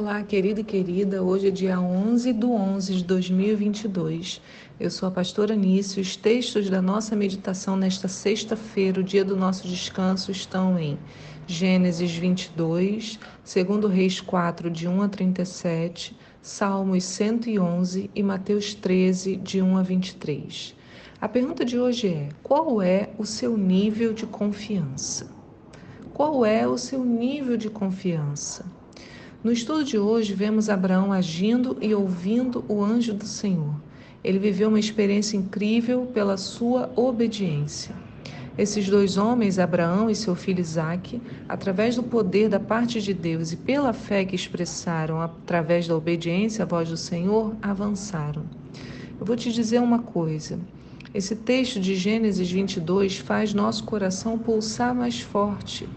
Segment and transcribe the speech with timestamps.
[0.00, 1.22] Olá, querido e querida.
[1.22, 4.40] Hoje é dia 11 de 11 de 2022.
[4.80, 6.00] Eu sou a pastora Nício.
[6.00, 10.98] Os textos da nossa meditação nesta sexta-feira, o dia do nosso descanso, estão em
[11.46, 19.60] Gênesis 22, 2 Reis 4, de 1 a 37, Salmos 111 e Mateus 13, de
[19.60, 20.74] 1 a 23.
[21.20, 25.30] A pergunta de hoje é: qual é o seu nível de confiança?
[26.14, 28.79] Qual é o seu nível de confiança?
[29.42, 33.74] No estudo de hoje, vemos Abraão agindo e ouvindo o anjo do Senhor.
[34.22, 37.94] Ele viveu uma experiência incrível pela sua obediência.
[38.58, 43.50] Esses dois homens, Abraão e seu filho Isaque, através do poder da parte de Deus
[43.50, 48.42] e pela fé que expressaram através da obediência à voz do Senhor, avançaram.
[49.18, 50.58] Eu vou te dizer uma coisa.
[51.12, 55.88] Esse texto de Gênesis 22 faz nosso coração pulsar mais forte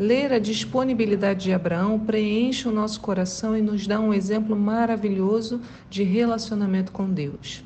[0.00, 5.60] Ler a disponibilidade de Abraão preenche o nosso coração e nos dá um exemplo maravilhoso
[5.90, 7.62] de relacionamento com Deus.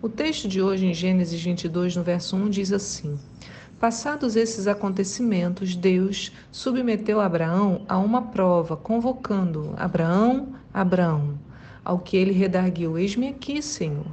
[0.00, 3.18] O texto de hoje, em Gênesis 22, no verso 1, diz assim:
[3.78, 11.38] Passados esses acontecimentos, Deus submeteu Abraão a uma prova, convocando Abraão, Abraão,
[11.84, 14.06] ao que ele redarguiu: Eis-me aqui, Senhor.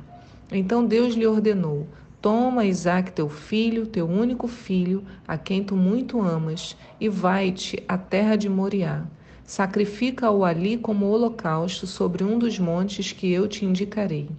[0.51, 1.87] Então Deus lhe ordenou:
[2.21, 7.97] Toma, Isaac, teu filho, teu único filho, a quem tu muito amas, e vai-te à
[7.97, 9.05] terra de Moriá.
[9.43, 14.29] Sacrifica-o ali como holocausto sobre um dos montes que eu te indicarei.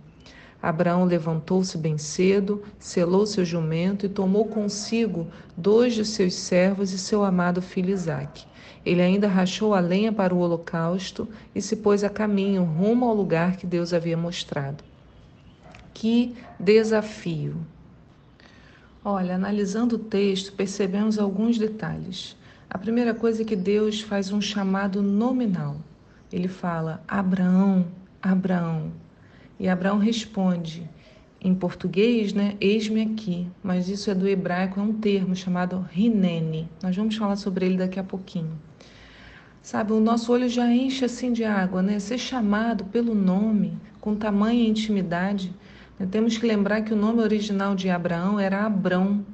[0.62, 6.98] Abraão levantou-se bem cedo, selou seu jumento e tomou consigo dois de seus servos e
[6.98, 8.46] seu amado filho Isaque.
[8.86, 13.14] Ele ainda rachou a lenha para o holocausto e se pôs a caminho rumo ao
[13.14, 14.84] lugar que Deus havia mostrado.
[15.92, 17.56] Que desafio!
[19.04, 22.36] Olha, analisando o texto, percebemos alguns detalhes.
[22.70, 25.76] A primeira coisa é que Deus faz um chamado nominal.
[26.32, 27.84] Ele fala: Abraão,
[28.22, 28.92] Abraão.
[29.58, 30.88] E Abraão responde,
[31.40, 32.56] em português, né?
[32.60, 33.48] Eis-me aqui.
[33.60, 36.68] Mas isso é do hebraico, é um termo chamado rinene.
[36.80, 38.56] Nós vamos falar sobre ele daqui a pouquinho.
[39.60, 41.98] Sabe, o nosso olho já enche assim de água, né?
[41.98, 45.52] Ser chamado pelo nome, com tamanha intimidade,
[46.10, 49.24] temos que lembrar que o nome original de Abraão era Abrão,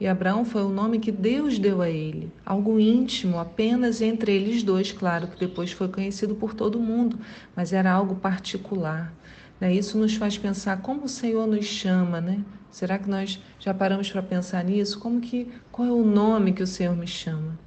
[0.00, 4.62] e Abraão foi o nome que Deus deu a ele, algo íntimo, apenas entre eles
[4.62, 7.18] dois, claro, que depois foi conhecido por todo mundo,
[7.54, 9.12] mas era algo particular.
[9.60, 9.74] Né?
[9.74, 12.42] Isso nos faz pensar como o Senhor nos chama, né?
[12.70, 14.98] Será que nós já paramos para pensar nisso?
[14.98, 17.58] Como que qual é o nome que o Senhor me chama?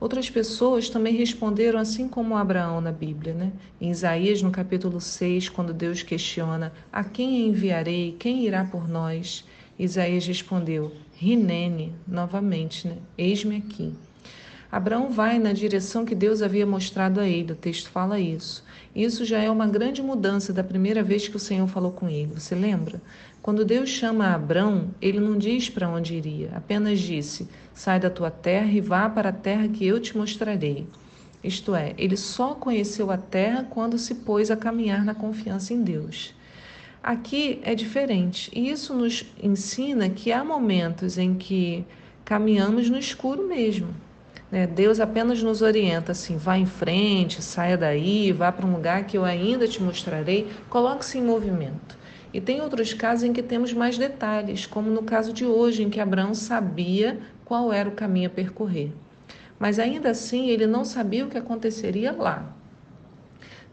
[0.00, 3.52] Outras pessoas também responderam assim como Abraão na Bíblia, né?
[3.78, 8.16] Em Isaías, no capítulo 6, quando Deus questiona: A quem enviarei?
[8.18, 9.44] Quem irá por nós?
[9.78, 12.96] Isaías respondeu: Rinene, novamente, né?
[13.18, 13.92] Eis-me aqui.
[14.72, 18.64] Abraão vai na direção que Deus havia mostrado a ele, o texto fala isso.
[18.94, 22.34] Isso já é uma grande mudança da primeira vez que o Senhor falou com ele.
[22.34, 23.02] Você lembra?
[23.42, 28.30] Quando Deus chama Abrão, ele não diz para onde iria, apenas disse: Sai da tua
[28.30, 30.86] terra e vá para a terra que eu te mostrarei.
[31.42, 35.82] Isto é, ele só conheceu a terra quando se pôs a caminhar na confiança em
[35.82, 36.32] Deus.
[37.02, 41.84] Aqui é diferente, e isso nos ensina que há momentos em que
[42.24, 43.88] caminhamos no escuro mesmo.
[44.50, 44.66] Né?
[44.66, 49.16] Deus apenas nos orienta assim: vá em frente, saia daí, vá para um lugar que
[49.16, 51.98] eu ainda te mostrarei, coloque-se em movimento.
[52.32, 55.90] E tem outros casos em que temos mais detalhes, como no caso de hoje, em
[55.90, 58.92] que Abraão sabia qual era o caminho a percorrer.
[59.58, 62.54] Mas ainda assim, ele não sabia o que aconteceria lá.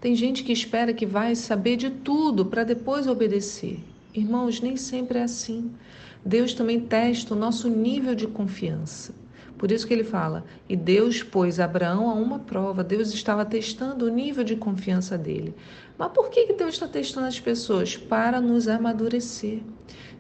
[0.01, 3.79] Tem gente que espera que vai saber de tudo para depois obedecer.
[4.13, 5.71] Irmãos, nem sempre é assim.
[6.25, 9.13] Deus também testa o nosso nível de confiança.
[9.57, 12.83] Por isso que ele fala: e Deus pôs Abraão a uma prova.
[12.83, 15.55] Deus estava testando o nível de confiança dele.
[15.97, 17.97] Mas por que Deus está testando as pessoas?
[17.97, 19.59] Para nos amadurecer.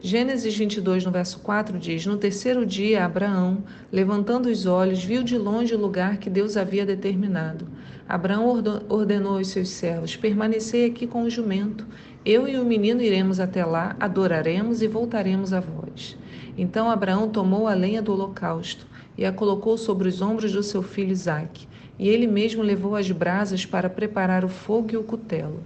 [0.01, 5.37] Gênesis 22, no verso 4, diz: No terceiro dia, Abraão, levantando os olhos, viu de
[5.37, 7.67] longe o lugar que Deus havia determinado.
[8.07, 8.47] Abraão
[8.89, 11.85] ordenou aos seus servos: Permanecei aqui com o jumento.
[12.23, 16.17] Eu e o menino iremos até lá, adoraremos e voltaremos a vós.
[16.57, 20.81] Então Abraão tomou a lenha do holocausto e a colocou sobre os ombros do seu
[20.81, 21.67] filho Isaque.
[21.99, 25.63] E ele mesmo levou as brasas para preparar o fogo e o cutelo.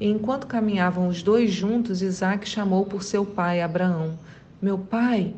[0.00, 4.18] E enquanto caminhavam os dois juntos, Isaque chamou por seu pai, Abraão:
[4.60, 5.34] Meu pai?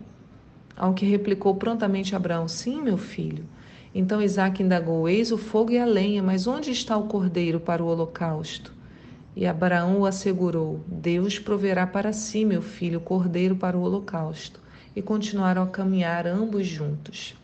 [0.77, 3.45] Ao que replicou prontamente Abraão: Sim, meu filho.
[3.95, 7.83] Então Isaque indagou: Eis o fogo e a lenha, mas onde está o cordeiro para
[7.83, 8.73] o holocausto?
[9.37, 14.64] E Abraão o assegurou: Deus proverá para si, meu filho, o cordeiro para o holocausto.
[14.95, 17.37] E continuaram a caminhar ambos juntos.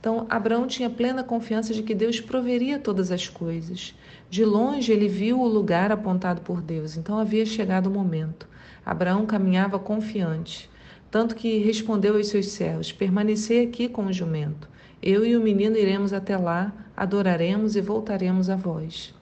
[0.00, 3.94] Então, Abraão tinha plena confiança de que Deus proveria todas as coisas.
[4.28, 8.46] De longe ele viu o lugar apontado por Deus, então havia chegado o momento.
[8.84, 10.68] Abraão caminhava confiante,
[11.10, 14.68] tanto que respondeu aos seus servos: Permanecei aqui com o jumento.
[15.02, 19.14] Eu e o menino iremos até lá, adoraremos e voltaremos a vós.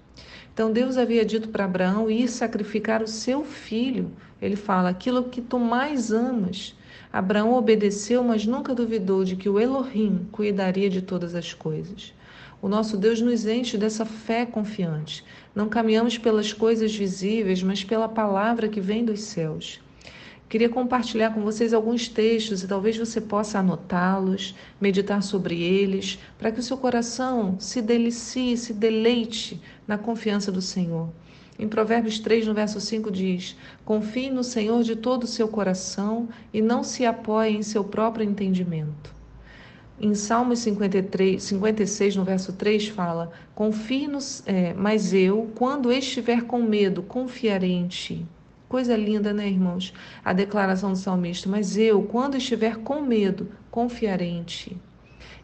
[0.52, 4.11] Então Deus havia dito para Abraão ir sacrificar o seu filho.
[4.40, 6.76] Ele fala: aquilo que tu mais amas.
[7.12, 12.14] Abraão obedeceu, mas nunca duvidou de que o Elohim cuidaria de todas as coisas.
[12.62, 15.23] O nosso Deus nos enche dessa fé confiante.
[15.55, 19.79] Não caminhamos pelas coisas visíveis, mas pela palavra que vem dos céus.
[20.49, 26.50] Queria compartilhar com vocês alguns textos e talvez você possa anotá-los, meditar sobre eles, para
[26.50, 31.11] que o seu coração se delicie, se deleite na confiança do Senhor.
[31.58, 36.28] Em Provérbios 3, no verso 5, diz: Confie no Senhor de todo o seu coração
[36.52, 39.14] e não se apoie em seu próprio entendimento.
[40.00, 46.43] Em Salmos 53, 56, no verso 3, fala: Confie nos, é, mas eu, quando estiver
[46.43, 48.26] com medo, confiarei em ti.
[48.69, 49.93] Coisa linda, né, irmãos?
[50.25, 54.76] A declaração do salmista: Mas eu, quando estiver com medo, confiarei em ti.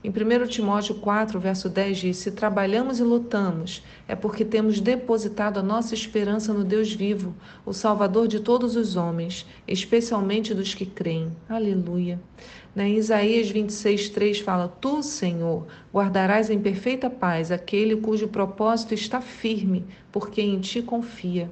[0.03, 5.59] Em 1 Timóteo 4, verso 10 diz: Se trabalhamos e lutamos, é porque temos depositado
[5.59, 7.35] a nossa esperança no Deus vivo,
[7.67, 11.33] o Salvador de todos os homens, especialmente dos que creem.
[11.49, 12.21] Aleluia.
[12.77, 12.91] Né?
[12.91, 19.21] Em Isaías 26, 3 fala: Tu, Senhor, guardarás em perfeita paz aquele cujo propósito está
[19.21, 21.51] firme, porque em ti confia.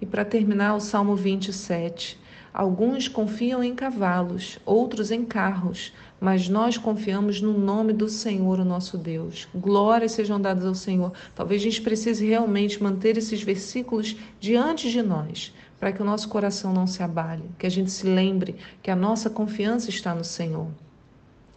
[0.00, 2.20] E para terminar, o Salmo 27.
[2.54, 8.64] Alguns confiam em cavalos, outros em carros, mas nós confiamos no nome do Senhor, o
[8.64, 9.48] nosso Deus.
[9.54, 11.12] Glórias sejam dadas ao Senhor.
[11.34, 16.28] Talvez a gente precise realmente manter esses versículos diante de nós, para que o nosso
[16.28, 20.24] coração não se abale, que a gente se lembre que a nossa confiança está no
[20.24, 20.68] Senhor.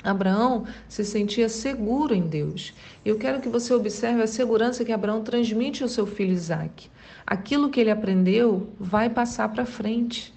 [0.06, 2.74] Abraão se sentia seguro em Deus.
[3.04, 6.90] Eu quero que você observe a segurança que Abraão transmite ao seu filho Isaac.
[7.26, 10.35] Aquilo que ele aprendeu vai passar para frente.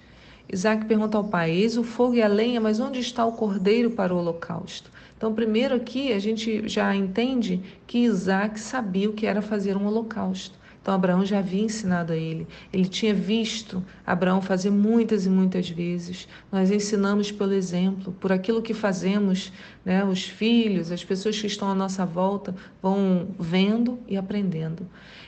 [0.51, 3.91] Isaac pergunta ao pai: Eis o fogo e a lenha, mas onde está o cordeiro
[3.91, 4.91] para o holocausto?
[5.15, 9.85] Então, primeiro aqui, a gente já entende que Isaac sabia o que era fazer um
[9.85, 10.58] holocausto.
[10.81, 12.47] Então Abraão já havia ensinado a ele.
[12.71, 16.27] Ele tinha visto Abraão fazer muitas e muitas vezes.
[16.51, 19.51] Nós ensinamos pelo exemplo, por aquilo que fazemos,
[19.83, 20.03] né?
[20.03, 24.87] Os filhos, as pessoas que estão à nossa volta vão vendo e aprendendo.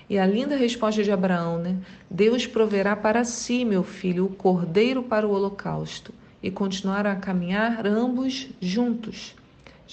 [0.10, 1.78] E a linda resposta de Abraão, né?
[2.10, 7.86] Deus proverá para si, meu filho, o cordeiro para o holocausto e continuaram a caminhar
[7.86, 9.36] ambos juntos.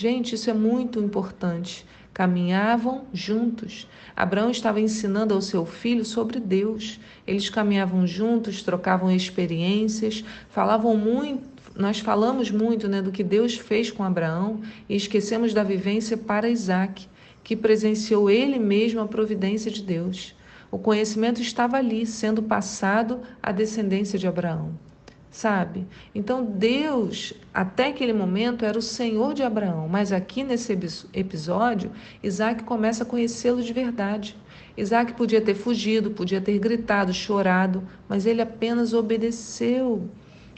[0.01, 1.85] Gente, isso é muito importante.
[2.15, 3.89] Caminhavam juntos.
[4.15, 7.01] Abraão estava ensinando ao seu filho sobre Deus.
[7.27, 11.43] Eles caminhavam juntos, trocavam experiências, falavam muito.
[11.75, 16.49] Nós falamos muito né, do que Deus fez com Abraão e esquecemos da vivência para
[16.49, 17.09] Isaac,
[17.43, 20.33] que presenciou ele mesmo a providência de Deus.
[20.71, 24.79] O conhecimento estava ali, sendo passado à descendência de Abraão
[25.31, 25.87] sabe?
[26.15, 30.73] Então Deus, até aquele momento, era o Senhor de Abraão, mas aqui nesse
[31.13, 31.93] episódio,
[32.23, 34.37] Isaac começa a conhecê-lo de verdade.
[34.77, 40.09] Isaac podia ter fugido, podia ter gritado, chorado, mas ele apenas obedeceu.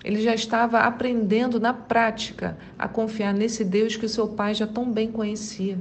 [0.04, 4.66] Ele já estava aprendendo na prática a confiar nesse Deus que o seu pai já
[4.66, 5.78] tão bem conhecia.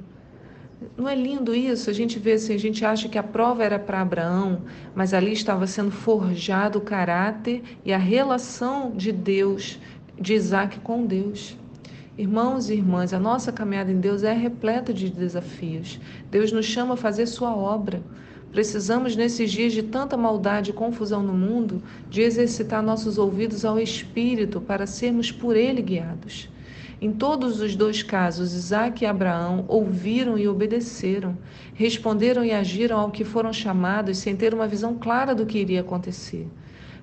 [0.96, 1.90] Não é lindo isso?
[1.90, 4.62] A gente vê assim, a gente acha que a prova era para Abraão,
[4.96, 9.78] mas ali estava sendo forjado o caráter e a relação de Deus,
[10.18, 11.58] de Isaac com Deus.
[12.18, 16.00] Irmãos e irmãs, a nossa caminhada em Deus é repleta de desafios.
[16.32, 18.02] Deus nos chama a fazer sua obra.
[18.52, 23.80] Precisamos, nesses dias de tanta maldade e confusão no mundo, de exercitar nossos ouvidos ao
[23.80, 26.50] Espírito para sermos por Ele guiados.
[27.02, 31.38] Em todos os dois casos, Isaac e Abraão ouviram e obedeceram,
[31.74, 35.80] responderam e agiram ao que foram chamados sem ter uma visão clara do que iria
[35.80, 36.46] acontecer.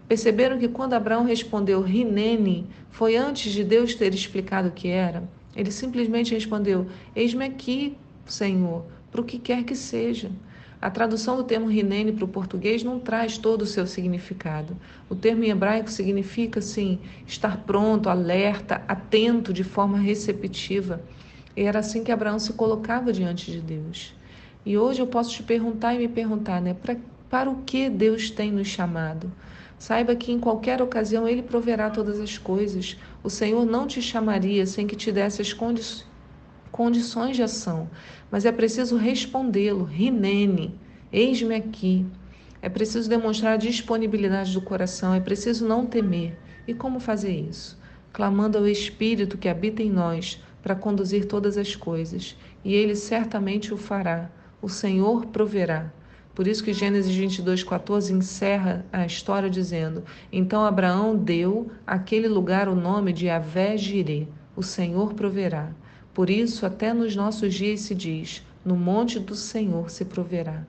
[0.07, 5.26] Perceberam que quando Abraão respondeu Rinene, foi antes de Deus ter explicado o que era?
[5.57, 10.31] Ele simplesmente respondeu: Eis-me aqui, Senhor, para o que quer que seja.
[10.80, 14.76] A tradução do termo rinene para o português não traz todo o seu significado.
[15.09, 21.00] O termo em hebraico significa, sim, estar pronto, alerta, atento, de forma receptiva.
[21.56, 24.14] E era assim que Abraão se colocava diante de Deus.
[24.66, 26.75] E hoje eu posso te perguntar e me perguntar, né?
[26.75, 26.97] Pra,
[27.30, 29.33] para o que Deus tem nos chamado?
[29.78, 32.99] Saiba que em qualquer ocasião Ele proverá todas as coisas.
[33.23, 36.15] O Senhor não te chamaria sem que te desse as condições
[36.76, 37.88] condições de ação,
[38.30, 39.85] mas é preciso respondê-lo.
[39.85, 40.78] Rinene,
[41.11, 42.04] eis-me aqui.
[42.61, 46.38] É preciso demonstrar a disponibilidade do coração, é preciso não temer.
[46.68, 47.78] E como fazer isso?
[48.12, 53.73] Clamando ao Espírito que habita em nós para conduzir todas as coisas, e ele certamente
[53.73, 54.30] o fará.
[54.61, 55.90] O Senhor proverá.
[56.35, 62.68] Por isso que Gênesis 22, 14 encerra a história dizendo: Então Abraão deu àquele lugar
[62.68, 65.73] o nome de Avé Jirê, o Senhor proverá.
[66.16, 70.66] Por isso, até nos nossos dias se diz: No monte do Senhor se proverá.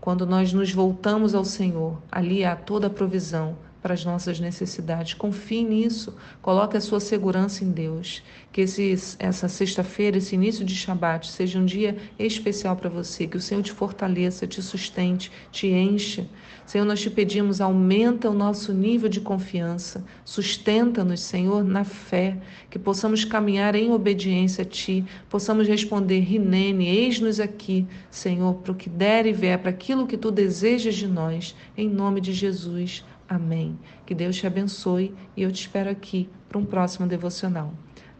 [0.00, 5.12] Quando nós nos voltamos ao Senhor, ali há toda a provisão, para as nossas necessidades.
[5.12, 8.22] Confie nisso, coloque a sua segurança em Deus.
[8.50, 13.36] Que esse, essa sexta-feira, esse início de Shabat, seja um dia especial para você, que
[13.36, 16.26] o Senhor te fortaleça, te sustente, te encha.
[16.64, 22.38] Senhor, nós te pedimos, aumenta o nosso nível de confiança, sustenta-nos, Senhor, na fé,
[22.70, 28.74] que possamos caminhar em obediência a Ti, possamos responder, Rinene, eis-nos aqui, Senhor, para o
[28.74, 33.04] que der e vier, para aquilo que Tu desejas de nós, em nome de Jesus.
[33.28, 33.78] Amém.
[34.04, 37.72] Que Deus te abençoe e eu te espero aqui para um próximo devocional.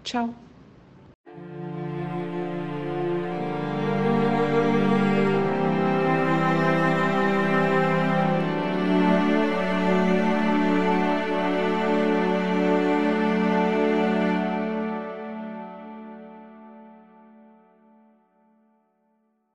[0.02, 0.34] Tchau!